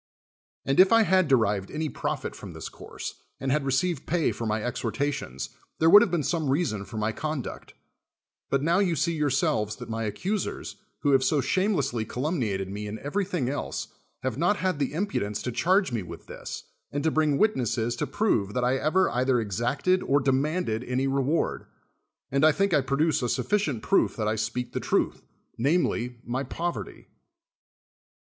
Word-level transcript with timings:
And 0.65 0.79
if 0.79 0.91
I 0.91 1.03
had 1.03 1.27
derived 1.27 1.69
any 1.69 1.87
profit 1.87 2.35
from 2.35 2.53
this 2.53 2.69
course, 2.69 3.21
and 3.39 3.51
had 3.51 3.63
received 3.63 4.07
pay 4.07 4.31
for 4.31 4.47
my 4.47 4.63
ex 4.63 4.81
hortations, 4.81 5.49
there 5.77 5.91
would 5.91 6.01
have 6.01 6.09
been 6.09 6.23
some 6.23 6.49
reason 6.49 6.85
for 6.85 6.97
my 6.97 7.11
conduct: 7.11 7.75
but 8.49 8.63
now 8.63 8.79
you 8.79 8.95
see 8.95 9.13
yourselves 9.13 9.75
that 9.75 9.91
my 9.91 10.05
accusers, 10.05 10.77
who 11.01 11.11
have 11.11 11.23
so 11.23 11.39
shamelessly 11.39 12.03
calumni 12.03 12.45
ated 12.49 12.67
me 12.67 12.87
in 12.87 12.97
everything 12.97 13.47
else, 13.47 13.89
have 14.23 14.39
not 14.39 14.57
had 14.57 14.79
the 14.79 14.91
impudence 14.95 15.39
to 15.43 15.51
charge 15.51 15.91
me 15.91 16.01
with 16.01 16.25
this, 16.25 16.63
and 16.91 17.03
to 17.03 17.11
briug 17.11 17.37
>vitnesses 17.37 17.95
to 17.99 18.07
prove 18.07 18.55
that 18.55 18.63
I 18.63 18.77
ever 18.77 19.07
either 19.11 19.39
exacted 19.39 20.01
or 20.01 20.19
demanded 20.19 20.83
any 20.83 21.05
reward. 21.05 21.67
And 22.31 22.43
I 22.43 22.51
think 22.51 22.73
I 22.73 22.81
produce 22.81 23.21
a 23.21 23.29
sufficient 23.29 23.83
proof 23.83 24.15
that 24.15 24.27
I 24.27 24.35
speak 24.35 24.73
the 24.73 24.79
truth, 24.79 25.21
namely, 25.59 26.17
my 26.25 26.41
poverty. 26.43 27.05